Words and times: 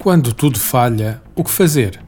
Quando 0.00 0.32
tudo 0.32 0.58
falha, 0.58 1.20
o 1.36 1.44
que 1.44 1.50
fazer? 1.50 2.00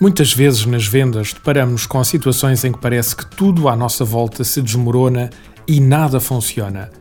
Muitas 0.00 0.32
vezes 0.32 0.64
nas 0.66 0.86
vendas 0.86 1.32
deparamos 1.32 1.84
com 1.84 2.04
situações 2.04 2.64
em 2.64 2.70
que 2.70 2.78
parece 2.78 3.16
que 3.16 3.26
tudo 3.26 3.68
à 3.68 3.74
nossa 3.74 4.04
volta 4.04 4.44
se 4.44 4.62
desmorona 4.62 5.30
e 5.66 5.80
nada 5.80 6.20
funciona. 6.20 6.92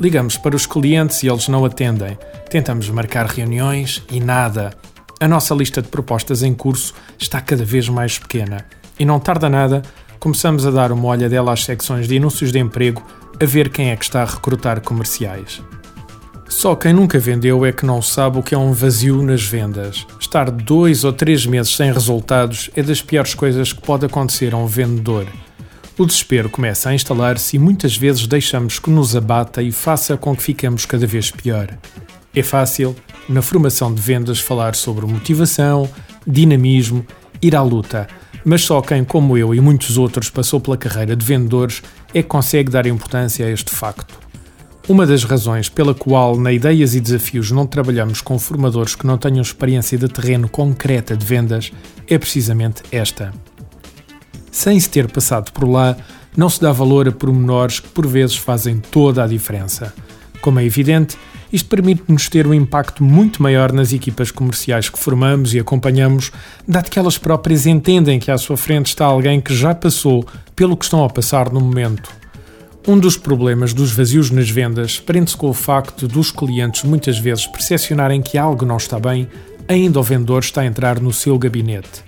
Ligamos 0.00 0.36
para 0.36 0.56
os 0.56 0.66
clientes 0.66 1.22
e 1.22 1.28
eles 1.28 1.46
não 1.46 1.64
atendem. 1.64 2.18
Tentamos 2.50 2.90
marcar 2.90 3.26
reuniões 3.26 4.02
e 4.10 4.18
nada. 4.18 4.72
A 5.20 5.28
nossa 5.28 5.54
lista 5.54 5.80
de 5.80 5.86
propostas 5.86 6.42
em 6.42 6.52
curso 6.52 6.94
está 7.16 7.40
cada 7.40 7.64
vez 7.64 7.88
mais 7.88 8.18
pequena. 8.18 8.66
E 8.98 9.04
não 9.04 9.20
tarda 9.20 9.48
nada, 9.48 9.82
começamos 10.18 10.66
a 10.66 10.72
dar 10.72 10.90
uma 10.90 11.06
olhadela 11.06 11.52
às 11.52 11.64
secções 11.64 12.08
de 12.08 12.16
anúncios 12.16 12.50
de 12.50 12.58
emprego 12.58 13.06
a 13.40 13.44
ver 13.44 13.68
quem 13.68 13.90
é 13.90 13.96
que 13.96 14.04
está 14.04 14.22
a 14.22 14.26
recrutar 14.26 14.80
comerciais. 14.80 15.62
Só 16.48 16.74
quem 16.76 16.92
nunca 16.92 17.18
vendeu 17.18 17.66
é 17.66 17.72
que 17.72 17.84
não 17.84 18.00
sabe 18.00 18.38
o 18.38 18.42
que 18.42 18.54
é 18.54 18.58
um 18.58 18.72
vazio 18.72 19.20
nas 19.22 19.42
vendas. 19.42 20.06
Estar 20.18 20.50
dois 20.50 21.04
ou 21.04 21.12
três 21.12 21.44
meses 21.44 21.74
sem 21.74 21.92
resultados 21.92 22.70
é 22.74 22.82
das 22.82 23.02
piores 23.02 23.34
coisas 23.34 23.72
que 23.72 23.82
pode 23.82 24.06
acontecer 24.06 24.54
a 24.54 24.56
um 24.56 24.66
vendedor. 24.66 25.26
O 25.98 26.06
desespero 26.06 26.48
começa 26.48 26.90
a 26.90 26.94
instalar-se 26.94 27.56
e 27.56 27.58
muitas 27.58 27.96
vezes 27.96 28.26
deixamos 28.26 28.78
que 28.78 28.90
nos 28.90 29.16
abata 29.16 29.62
e 29.62 29.72
faça 29.72 30.16
com 30.16 30.36
que 30.36 30.42
fiquemos 30.42 30.86
cada 30.86 31.06
vez 31.06 31.30
pior. 31.30 31.68
É 32.34 32.42
fácil, 32.42 32.94
na 33.28 33.42
formação 33.42 33.92
de 33.92 34.00
vendas, 34.00 34.38
falar 34.38 34.74
sobre 34.74 35.06
motivação, 35.06 35.88
dinamismo, 36.26 37.04
ir 37.40 37.56
à 37.56 37.62
luta, 37.62 38.06
mas 38.44 38.62
só 38.62 38.80
quem, 38.80 39.04
como 39.04 39.36
eu 39.36 39.54
e 39.54 39.60
muitos 39.60 39.98
outros, 39.98 40.30
passou 40.30 40.60
pela 40.60 40.76
carreira 40.76 41.16
de 41.16 41.24
vendedores 41.24 41.82
é 42.14 42.22
que 42.22 42.28
consegue 42.28 42.70
dar 42.70 42.86
importância 42.86 43.46
a 43.46 43.50
este 43.50 43.70
facto. 43.70 44.25
Uma 44.88 45.04
das 45.04 45.24
razões 45.24 45.68
pela 45.68 45.92
qual 45.92 46.38
na 46.38 46.52
Ideias 46.52 46.94
e 46.94 47.00
Desafios 47.00 47.50
não 47.50 47.66
trabalhamos 47.66 48.20
com 48.20 48.38
formadores 48.38 48.94
que 48.94 49.04
não 49.04 49.18
tenham 49.18 49.42
experiência 49.42 49.98
de 49.98 50.06
terreno 50.06 50.48
concreta 50.48 51.16
de 51.16 51.26
vendas 51.26 51.72
é 52.06 52.16
precisamente 52.16 52.84
esta. 52.92 53.34
Sem 54.52 54.78
se 54.78 54.88
ter 54.88 55.10
passado 55.10 55.50
por 55.50 55.68
lá, 55.68 55.96
não 56.36 56.48
se 56.48 56.60
dá 56.60 56.70
valor 56.70 57.08
a 57.08 57.12
pormenores 57.12 57.80
que 57.80 57.88
por 57.88 58.06
vezes 58.06 58.36
fazem 58.36 58.78
toda 58.78 59.24
a 59.24 59.26
diferença. 59.26 59.92
Como 60.40 60.60
é 60.60 60.64
evidente, 60.64 61.18
isto 61.52 61.68
permite-nos 61.68 62.28
ter 62.28 62.46
um 62.46 62.54
impacto 62.54 63.02
muito 63.02 63.42
maior 63.42 63.72
nas 63.72 63.92
equipas 63.92 64.30
comerciais 64.30 64.88
que 64.88 65.00
formamos 65.00 65.52
e 65.52 65.58
acompanhamos, 65.58 66.30
dado 66.66 66.90
que 66.90 66.98
elas 66.98 67.18
próprias 67.18 67.66
entendem 67.66 68.20
que 68.20 68.30
à 68.30 68.38
sua 68.38 68.56
frente 68.56 68.86
está 68.86 69.04
alguém 69.04 69.40
que 69.40 69.52
já 69.52 69.74
passou 69.74 70.24
pelo 70.54 70.76
que 70.76 70.84
estão 70.84 71.04
a 71.04 71.10
passar 71.10 71.52
no 71.52 71.60
momento. 71.60 72.08
Um 72.88 73.00
dos 73.00 73.16
problemas 73.16 73.74
dos 73.74 73.90
vazios 73.90 74.30
nas 74.30 74.48
vendas 74.48 75.00
prende-se 75.00 75.36
com 75.36 75.50
o 75.50 75.52
facto 75.52 76.06
dos 76.06 76.30
clientes 76.30 76.84
muitas 76.84 77.18
vezes 77.18 77.44
percepcionarem 77.44 78.22
que 78.22 78.38
algo 78.38 78.64
não 78.64 78.76
está 78.76 79.00
bem, 79.00 79.28
ainda 79.66 79.98
o 79.98 80.04
vendedor 80.04 80.40
está 80.40 80.60
a 80.60 80.66
entrar 80.66 81.00
no 81.00 81.12
seu 81.12 81.36
gabinete. 81.36 82.04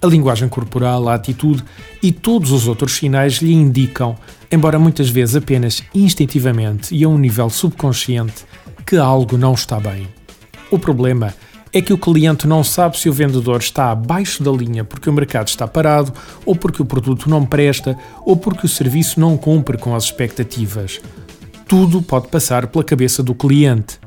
A 0.00 0.06
linguagem 0.06 0.48
corporal, 0.48 1.08
a 1.08 1.14
atitude 1.14 1.64
e 2.00 2.12
todos 2.12 2.52
os 2.52 2.68
outros 2.68 2.92
sinais 2.92 3.38
lhe 3.38 3.52
indicam, 3.52 4.16
embora 4.52 4.78
muitas 4.78 5.10
vezes 5.10 5.34
apenas 5.34 5.82
instintivamente 5.92 6.94
e 6.94 7.02
a 7.02 7.08
um 7.08 7.18
nível 7.18 7.50
subconsciente, 7.50 8.44
que 8.86 8.96
algo 8.96 9.36
não 9.36 9.54
está 9.54 9.80
bem. 9.80 10.06
O 10.70 10.78
problema 10.78 11.26
é 11.26 11.49
é 11.72 11.80
que 11.80 11.92
o 11.92 11.98
cliente 11.98 12.46
não 12.46 12.64
sabe 12.64 12.98
se 12.98 13.08
o 13.08 13.12
vendedor 13.12 13.60
está 13.60 13.90
abaixo 13.90 14.42
da 14.42 14.50
linha 14.50 14.84
porque 14.84 15.08
o 15.08 15.12
mercado 15.12 15.48
está 15.48 15.68
parado, 15.68 16.12
ou 16.44 16.56
porque 16.56 16.82
o 16.82 16.84
produto 16.84 17.30
não 17.30 17.44
presta, 17.44 17.96
ou 18.24 18.36
porque 18.36 18.66
o 18.66 18.68
serviço 18.68 19.20
não 19.20 19.36
cumpre 19.36 19.78
com 19.78 19.94
as 19.94 20.04
expectativas. 20.04 21.00
Tudo 21.68 22.02
pode 22.02 22.28
passar 22.28 22.66
pela 22.66 22.84
cabeça 22.84 23.22
do 23.22 23.34
cliente. 23.34 24.00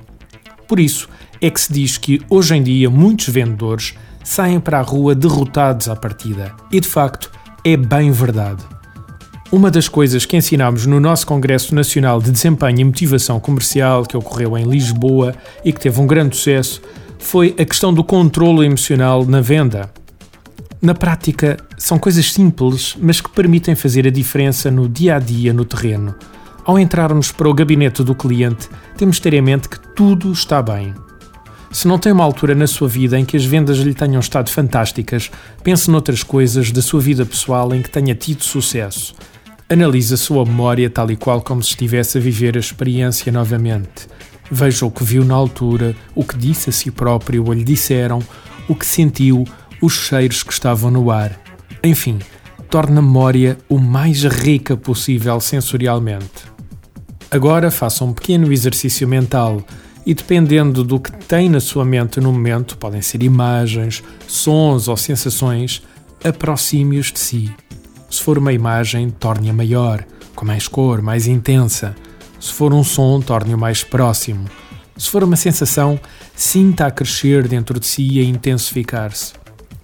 Por 0.68 0.80
isso 0.80 1.08
é 1.42 1.50
que 1.50 1.62
se 1.62 1.72
diz 1.72 1.98
que 1.98 2.22
hoje 2.30 2.56
em 2.56 2.64
dia 2.64 2.90
muitos 2.90 3.30
vendedores 3.30 3.94
saem 4.24 4.60
para 4.60 4.80
a 4.80 4.82
rua 4.82 5.16
derrotados 5.16 5.88
à 5.88 5.96
partida. 5.96 6.54
E 6.72 6.80
de 6.80 6.88
facto 6.88 7.32
é 7.64 7.78
bem 7.78 8.12
verdade. 8.12 8.64
Uma 9.52 9.70
das 9.70 9.88
coisas 9.88 10.26
que 10.26 10.36
ensinámos 10.36 10.86
no 10.86 11.00
nosso 11.00 11.28
Congresso 11.28 11.76
Nacional 11.76 12.20
de 12.20 12.32
Desempenho 12.32 12.80
e 12.80 12.84
Motivação 12.84 13.40
Comercial, 13.40 14.04
que 14.04 14.18
ocorreu 14.18 14.58
em 14.58 14.66
Lisboa 14.66 15.36
e 15.64 15.72
que 15.72 15.80
teve 15.80 16.02
um 16.02 16.08
grande 16.08 16.36
sucesso, 16.36 16.82
foi 17.24 17.56
a 17.58 17.66
questão 17.66 17.94
do 17.94 18.04
controlo 18.04 18.64
emocional 18.64 19.26
na 19.26 19.42
venda. 19.42 19.92
Na 20.82 20.94
prática, 20.94 21.58
são 21.78 21.98
coisas 21.98 22.32
simples, 22.32 22.96
mas 23.00 23.22
que 23.22 23.30
permitem 23.30 23.74
fazer 23.74 24.06
a 24.06 24.12
diferença 24.12 24.70
no 24.70 24.88
dia 24.88 25.16
a 25.16 25.20
dia 25.20 25.54
no 25.54 25.64
terreno. 25.64 26.14
Ao 26.66 26.78
entrarmos 26.78 27.32
para 27.32 27.50
o 27.50 27.54
gabinete 27.54 28.04
do 28.04 28.14
cliente, 28.14 28.70
temos 28.98 29.16
de 29.16 29.22
ter 29.24 29.34
em 29.34 29.42
mente 29.42 29.70
que 29.70 29.80
tudo 29.96 30.32
está 30.32 30.62
bem. 30.62 30.94
Se 31.72 31.88
não 31.88 31.98
tem 31.98 32.12
uma 32.12 32.24
altura 32.24 32.54
na 32.54 32.68
sua 32.68 32.88
vida 32.88 33.18
em 33.18 33.26
que 33.26 33.38
as 33.38 33.46
vendas 33.46 33.78
lhe 33.78 33.94
tenham 33.94 34.20
estado 34.20 34.52
fantásticas, 34.52 35.32
pense 35.64 35.90
noutras 35.90 36.22
coisas 36.24 36.72
da 36.72 36.82
sua 36.82 37.02
vida 37.02 37.26
pessoal 37.26 37.74
em 37.74 37.82
que 37.82 37.90
tenha 37.90 38.14
tido 38.14 38.44
sucesso. 38.44 39.16
Analise 39.70 40.14
a 40.14 40.18
sua 40.18 40.46
memória 40.46 40.90
tal 40.90 41.10
e 41.10 41.16
qual 41.16 41.42
como 41.42 41.64
se 41.64 41.70
estivesse 41.70 42.18
a 42.18 42.22
viver 42.22 42.58
a 42.58 42.60
experiência 42.60 43.32
novamente. 43.32 44.08
Veja 44.52 44.86
o 44.86 44.92
que 44.92 45.04
viu 45.04 45.24
na 45.24 45.36
altura, 45.36 45.96
o 46.14 46.24
que 46.24 46.38
disse 46.38 46.70
a 46.70 46.74
si 46.74 46.92
próprio 46.92 47.46
ou 47.46 47.54
lhe 47.54 47.64
disseram, 47.64 48.20
o 48.68 48.76
que 48.76 48.86
sentiu, 48.86 49.46
os 49.82 49.94
cheiros 49.94 50.44
que 50.44 50.54
estavam 50.54 50.92
no 50.92 51.12
ar. 51.12 51.40
Enfim, 51.84 52.20
torne 52.70 52.98
a 52.98 53.02
memória 53.02 53.58
o 53.68 53.78
mais 53.78 54.24
rica 54.24 54.78
possível 54.78 55.40
sensorialmente. 55.40 56.54
Agora 57.30 57.72
faça 57.72 58.06
um 58.06 58.14
pequeno 58.14 58.52
exercício 58.52 59.08
mental 59.08 59.64
e, 60.06 60.14
dependendo 60.14 60.84
do 60.84 61.00
que 61.00 61.12
tem 61.26 61.50
na 61.50 61.60
sua 61.60 61.84
mente 61.84 62.20
no 62.20 62.32
momento, 62.32 62.78
podem 62.78 63.02
ser 63.02 63.24
imagens, 63.24 64.04
sons 64.28 64.88
ou 64.88 64.96
sensações, 64.96 65.82
aproxime-os 66.24 67.12
de 67.12 67.20
si. 67.20 67.52
Se 68.10 68.22
for 68.22 68.38
uma 68.38 68.54
imagem, 68.54 69.10
torne-a 69.10 69.54
maior, 69.54 70.06
com 70.36 70.46
mais 70.46 70.68
cor, 70.68 71.02
mais 71.02 71.26
intensa. 71.28 71.96
Se 72.44 72.52
for 72.52 72.74
um 72.74 72.84
som, 72.84 73.22
torne-o 73.22 73.58
mais 73.58 73.86
próximo. 73.86 74.44
Se 74.98 75.10
for 75.10 75.24
uma 75.24 75.38
sensação, 75.38 75.98
sinta 76.36 76.86
a 76.86 76.92
crescer 76.92 77.48
dentro 77.48 77.80
de 77.80 77.88
si 77.88 78.06
e 78.06 78.20
a 78.20 78.24
intensificar-se. 78.24 79.32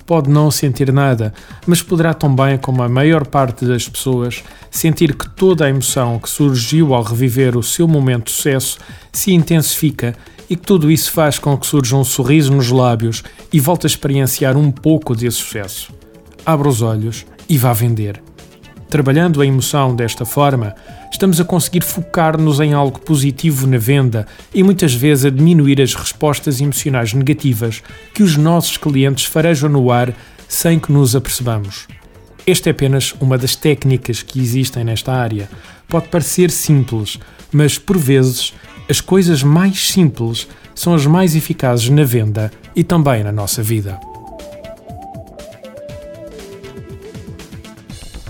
Pode 0.06 0.30
não 0.30 0.52
sentir 0.52 0.92
nada, 0.92 1.34
mas 1.66 1.82
poderá 1.82 2.14
também, 2.14 2.58
como 2.58 2.84
a 2.84 2.90
maior 2.90 3.26
parte 3.26 3.64
das 3.64 3.88
pessoas, 3.88 4.44
sentir 4.70 5.16
que 5.16 5.30
toda 5.30 5.64
a 5.64 5.70
emoção 5.70 6.20
que 6.20 6.30
surgiu 6.30 6.94
ao 6.94 7.02
reviver 7.02 7.56
o 7.56 7.64
seu 7.64 7.88
momento 7.88 8.26
de 8.26 8.32
sucesso 8.32 8.78
se 9.10 9.32
intensifica 9.32 10.14
e 10.50 10.58
que 10.58 10.68
tudo 10.68 10.92
isso 10.92 11.14
faz 11.14 11.40
com 11.40 11.58
que 11.58 11.66
surja 11.66 11.96
um 11.96 12.04
sorriso 12.04 12.54
nos 12.54 12.70
lábios 12.70 13.24
e 13.54 13.60
volte 13.62 13.86
a 13.86 13.90
experienciar 13.90 14.58
um 14.58 14.70
pouco 14.70 15.16
desse 15.16 15.38
sucesso. 15.38 15.94
Abra 16.46 16.68
os 16.68 16.82
olhos 16.82 17.26
e 17.48 17.58
vá 17.58 17.72
vender. 17.72 18.22
Trabalhando 18.90 19.40
a 19.40 19.46
emoção 19.46 19.96
desta 19.96 20.26
forma, 20.26 20.74
estamos 21.12 21.40
a 21.40 21.46
conseguir 21.46 21.84
focar-nos 21.84 22.60
em 22.60 22.74
algo 22.74 23.00
positivo 23.00 23.68
na 23.68 23.78
venda 23.78 24.26
e 24.52 24.64
muitas 24.64 24.96
vezes 24.96 25.26
a 25.26 25.30
diminuir 25.30 25.80
as 25.80 25.94
respostas 25.94 26.60
emocionais 26.60 27.14
negativas 27.14 27.84
que 28.16 28.24
os 28.24 28.36
nossos 28.36 28.78
clientes 28.78 29.26
farejam 29.26 29.70
no 29.70 29.92
ar 29.92 30.12
sem 30.48 30.80
que 30.80 30.92
nos 30.92 31.16
apercebamos. 31.16 31.88
Esta 32.48 32.70
é 32.70 32.72
apenas 32.72 33.14
uma 33.22 33.38
das 33.38 33.56
técnicas 33.56 34.24
que 34.24 34.40
existem 34.40 34.84
nesta 34.84 35.14
área. 35.14 35.48
Pode 35.88 36.08
parecer 36.08 36.50
simples, 36.50 37.20
mas 37.52 37.78
por 37.78 37.96
vezes 37.96 38.56
as 38.90 39.00
coisas 39.00 39.44
mais 39.44 39.88
simples 39.88 40.48
são 40.74 40.96
as 40.96 41.06
mais 41.06 41.36
eficazes 41.36 41.90
na 41.90 42.04
venda 42.04 42.52
e 42.76 42.84
também 42.84 43.24
na 43.24 43.32
nossa 43.32 43.62
vida. 43.62 44.00